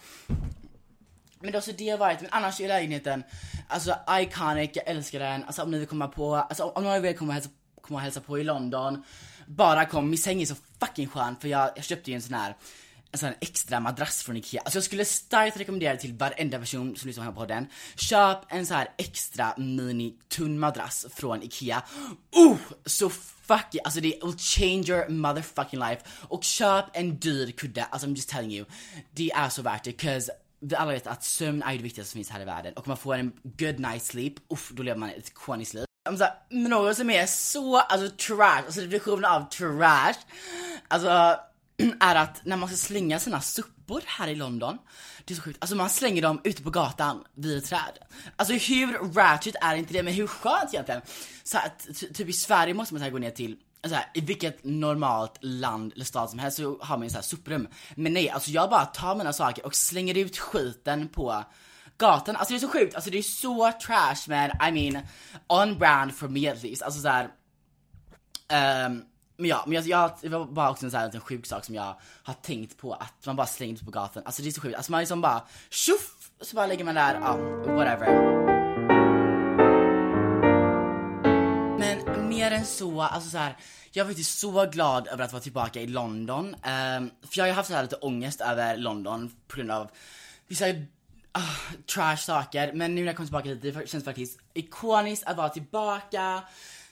[1.40, 3.24] Men då så det har varit, men annars är lägenheten,
[3.68, 5.44] alltså iconic, jag älskar den.
[5.44, 7.50] Alltså om ni vill komma på, alltså om någon vill komma och hälsa
[7.82, 9.02] Kom och hälsa på i London.
[9.46, 12.34] Bara kom, min säng är så fucking skön för jag, jag köpte ju en sån
[12.34, 12.56] här
[13.12, 14.60] en sån här extra madrass från Ikea.
[14.60, 17.66] Alltså jag skulle starkt rekommendera det till varenda person som lyssnar på podden.
[17.96, 21.82] Köp en sån här extra mini tunn madrass från Ikea.
[22.30, 22.56] Oh!
[22.86, 26.02] Så fucking, alltså det will change your motherfucking life.
[26.28, 28.66] Och köp en dyr kudde, alltså I'm just telling you.
[29.10, 32.18] Det är så värt det, 'cause vi alla vet att sömn är det viktigaste som
[32.18, 32.72] finns här i världen.
[32.74, 35.84] Och om man får en good night sleep, uff, då lever man ett ikoniskt liv.
[36.08, 40.14] Om så här, något som är så, alltså trash, alltså definitionen av trash,
[40.88, 41.08] alltså
[42.00, 44.78] är att när man ska slänga sina suppor här i London,
[45.24, 47.98] det är så sjukt, alltså man slänger dem ute på gatan vid ett träd.
[48.36, 51.02] Alltså hur ratchet är inte det, men hur skönt egentligen?
[51.44, 51.70] Så här,
[52.14, 53.56] typ i Sverige måste man så här gå ner till
[53.88, 57.16] så här, i vilket normalt land eller stad som helst så har man ju så
[57.16, 57.68] här soprum.
[57.94, 61.44] Men nej, alltså jag bara tar mina saker och slänger ut skiten på
[62.02, 62.36] gatan.
[62.36, 65.06] Alltså det är så sjukt, alltså det är så trash men I mean
[65.48, 66.82] on brand for me at least.
[66.82, 67.30] Alltså såhär, um,
[68.48, 69.04] ehm,
[69.36, 71.64] Men ja, men jag, jag, det var bara också en sån här liten sjuk sak
[71.64, 74.22] som jag har tänkt på att man bara slänger ut på gatan.
[74.26, 76.30] Alltså det är så sjukt, alltså man liksom bara tjoff!
[76.40, 77.36] Så bara lägger man där, ja,
[77.76, 78.42] whatever.
[81.78, 83.56] Men mer än så, alltså så här,
[83.92, 86.46] jag är faktiskt så glad över att vara tillbaka i London.
[86.46, 89.90] Um, för jag har ju haft så här lite ångest över London på grund av
[90.48, 90.66] vissa
[91.38, 92.72] uh, trash saker.
[92.72, 96.42] Men nu när jag kommer tillbaka hit, det känns faktiskt ikoniskt att vara tillbaka.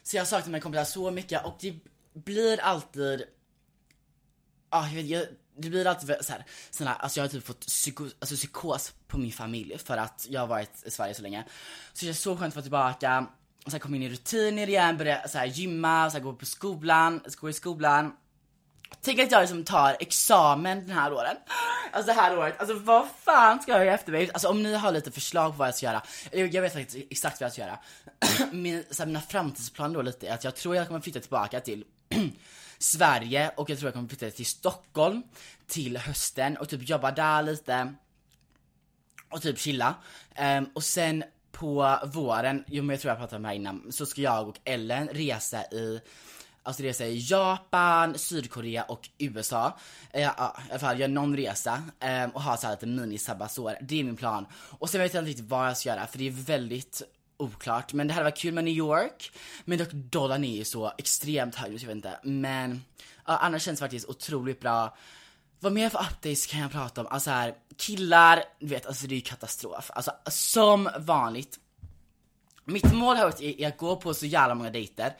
[0.02, 1.74] Så jag saknar mina kompisar så mycket och det
[2.12, 3.24] blir alltid
[4.72, 5.26] Ja, jag vet, jag,
[5.56, 6.32] det blir alltid så
[6.84, 10.40] här, alltså jag har typ fått psyko, alltså psykos på min familj för att jag
[10.40, 11.44] har varit i Sverige så länge.
[11.92, 13.26] Så det känns så skönt att vara tillbaka,
[13.64, 16.46] och sen komma in i rutiner igen, börja så här, gymma, så här, gå på
[16.46, 18.12] skolan, gå i skolan.
[19.02, 21.36] Tänk att jag liksom tar examen den här åren.
[21.92, 24.30] Alltså det här året, alltså vad fan ska jag göra efter mig?
[24.32, 27.40] Alltså om ni har lite förslag på vad jag ska göra, jag, vet faktiskt exakt
[27.40, 27.78] vad jag ska göra.
[28.52, 31.60] Min, så här, mina framtidsplaner då lite är att jag tror jag kommer flytta tillbaka
[31.60, 31.84] till
[32.78, 35.22] Sverige och jag tror jag kommer flytta till Stockholm
[35.66, 37.94] till hösten och typ jobba där lite
[39.30, 39.94] och typ chilla.
[40.40, 43.92] Um, och sen på våren, jo men jag tror jag pratade om det här innan,
[43.92, 46.00] så ska jag och Ellen resa i
[46.70, 49.78] Alltså resa i Japan, Sydkorea och USA.
[50.10, 53.76] Eh, ja, i alla fall göra någon resa eh, och ha så här lite mini-sabbatsår.
[53.80, 54.46] Det är min plan.
[54.52, 57.02] Och sen vet jag inte riktigt vad jag ska göra för det är väldigt
[57.36, 57.92] oklart.
[57.92, 59.32] Men det hade varit kul med New York.
[59.64, 62.18] Men dock dollarn är ju så extremt hög så jag vet inte.
[62.22, 62.84] Men
[63.26, 64.96] ja, annars känns det faktiskt otroligt bra.
[65.60, 67.06] Vad mer för updates kan jag prata om?
[67.06, 69.90] Alltså här, killar, du vet alltså det är ju katastrof.
[69.94, 71.58] Alltså som vanligt.
[72.64, 75.16] Mitt mål har varit är att gå på så jävla många dejter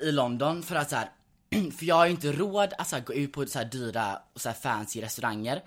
[0.00, 1.10] i London för att så här,
[1.78, 4.18] för jag har ju inte råd att så här, gå ut på så här dyra
[4.34, 5.62] och så här fancy restauranger.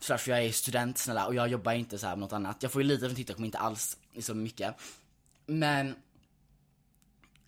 [0.00, 2.62] För, för jag är student snälla och jag jobbar inte så här med något annat.
[2.62, 4.74] Jag får ju lite från TikTok men inte alls så mycket.
[5.46, 5.96] Men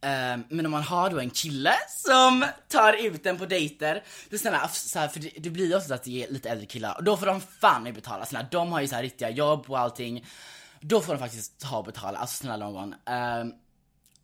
[0.01, 4.39] ehm, men om man har då en kille som tar ut en på dejter, då
[4.39, 6.95] snälla, så här, för det, det blir ju ofta att det är lite äldre killar,
[6.97, 9.79] och då får de fan betala, snälla, de har ju så här riktiga jobb och
[9.79, 10.27] allting.
[10.81, 12.95] Då får de faktiskt ta och betala, alltså snälla någon.
[12.95, 13.55] Um,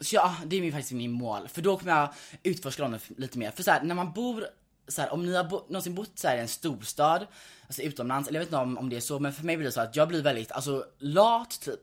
[0.01, 1.49] så ja, det är min, faktiskt min mål.
[1.49, 3.51] För då kommer jag utforska London lite mer.
[3.51, 4.47] För så här, när man bor,
[4.89, 7.27] så här, om ni har bo, någonsin bott så här, i en storstad,
[7.67, 9.67] alltså utomlands, eller jag vet inte om, om det är så, men för mig blir
[9.67, 11.81] det så att jag blir väldigt, alltså lat typ.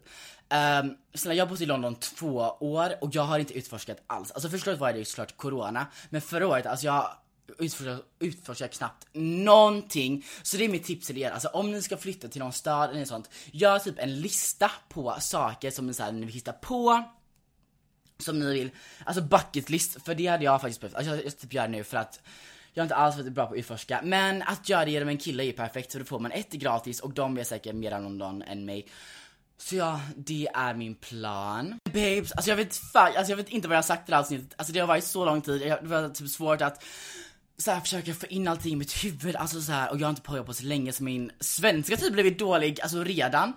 [0.82, 4.32] Um, snälla, jag har bott i London två år och jag har inte utforskat alls.
[4.32, 7.10] Alltså första året var det ju såklart corona, men förra året, alltså jag
[7.58, 10.25] utforskar, utforskar knappt någonting.
[10.43, 12.89] Så det är mitt tips till er, alltså om ni ska flytta till någon stad
[12.89, 16.36] eller något sånt, gör typ en lista på saker som ni, så här, ni vill
[16.36, 17.03] hitta på
[18.19, 18.69] som ni vill,
[19.06, 21.67] alltså bucket list, för det hade jag faktiskt behövt, alltså jag, jag typ gör det
[21.67, 22.21] nu för att
[22.73, 25.17] jag har inte alls varit bra på att utforska, men att göra det genom en
[25.17, 27.91] kille är ju perfekt så då får man ett gratis och de är säkert mer
[27.91, 28.88] än London än mig.
[29.58, 31.80] Så ja, det är min plan.
[31.84, 34.15] Babes, alltså jag vet fan, alltså jag vet inte vad jag har sagt i det
[34.15, 36.84] här avsnittet, alltså det har varit så lång tid, det var typ svårt att
[37.58, 40.10] så här, försöka få in allting i mitt huvud, alltså så här, och jag har
[40.10, 43.53] inte påjobbat på så länge så min svenska typ blivit dålig, alltså redan.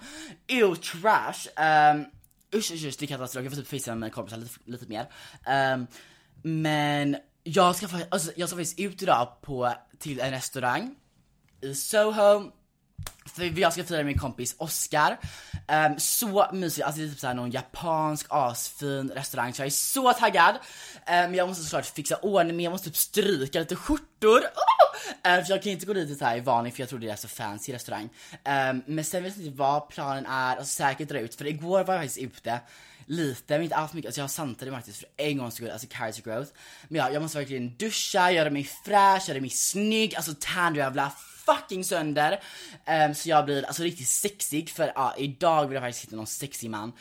[0.47, 1.49] Ew, trash.
[1.95, 2.07] Um,
[2.55, 4.87] usch usch usch, det är katastrof, jag får typ fisa med mina kompisar lite, lite
[4.87, 5.07] mer.
[5.75, 5.87] Um,
[6.43, 10.95] men jag ska faktiskt, alltså, jag ska faktiskt ut idag på, till en restaurang
[11.61, 12.51] i Soho
[13.35, 15.19] för jag ska fira min kompis Oscar.
[15.89, 19.71] Um, så mysigt, alltså det är typ såhär någon japansk asfin restaurang så jag är
[19.71, 20.55] så taggad.
[21.25, 24.39] Um, jag måste såklart fixa ordning med, jag måste typ stryka lite skjortor.
[24.39, 24.70] Oh!
[25.25, 27.09] Eh, för jag kan inte gå dit så här i vanlig för jag tror det
[27.09, 28.05] är så fancy restaurang.
[28.33, 31.85] Um, men sen vet jag inte vad planen är, alltså säkert dra ut för igår
[31.85, 32.61] var jag faktiskt ute
[33.07, 34.09] lite, men inte allt mycket.
[34.09, 36.51] Alltså jag santade faktiskt för en gångs skull, alltså character growth.
[36.89, 41.13] Men ja, jag måste verkligen duscha, göra mig fräsch, göra mig snygg, alltså tan jävla
[41.47, 42.41] fucking sönder.
[43.07, 46.27] Um, så jag blir alltså riktigt sexig för ja, idag vill jag faktiskt hitta någon
[46.27, 46.93] sexig man.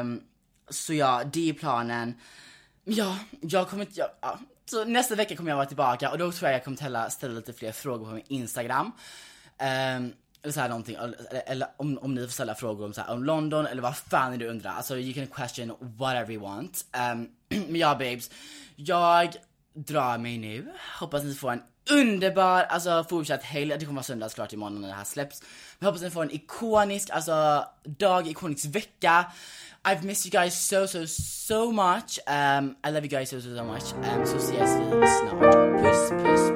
[0.00, 0.22] Um,
[0.68, 2.14] så ja, det är planen.
[2.84, 4.38] Ja, jag kommer inte, ja, ja.
[4.70, 7.34] Så nästa vecka kommer jag vara tillbaka och då tror jag jag kommer ställa, ställa
[7.34, 8.86] lite fler frågor på min Instagram.
[8.86, 13.00] Um, eller så här någonting, eller, eller om, om ni får ställa frågor om, så
[13.00, 14.70] här, om London eller vad fan är du undrar.
[14.70, 16.84] Alltså you can question whatever you want.
[17.12, 18.30] Um, men ja babes,
[18.76, 19.36] jag
[19.74, 20.72] drar mig nu.
[20.98, 23.76] Hoppas ni får en underbar, alltså fortsatt helg.
[23.78, 25.42] Det kommer vara söndag såklart imorgon när det här släpps.
[25.78, 29.24] Men hoppas ni får en ikonisk, alltså dag, ikonisk vecka.
[29.84, 32.18] I've missed you guys so so so much.
[32.26, 33.94] Um, I love you guys so so so much.
[33.94, 35.82] Um, så ses vi snart.
[35.82, 36.55] Puss puss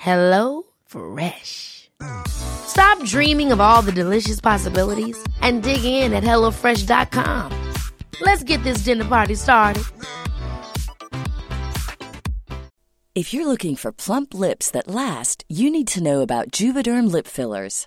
[0.00, 1.90] Hello Fresh.
[2.26, 7.52] Stop dreaming of all the delicious possibilities and dig in at HelloFresh.com.
[8.22, 9.84] Let's get this dinner party started.
[13.14, 17.26] If you're looking for plump lips that last, you need to know about Juvederm lip
[17.26, 17.86] fillers.